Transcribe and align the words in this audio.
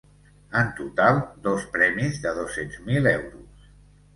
En 0.61 0.69
total, 0.77 1.19
dos 1.49 1.67
premis 1.75 2.17
de 2.25 2.35
dos-cents 2.41 2.81
mil 2.89 3.11
euros. 3.13 3.71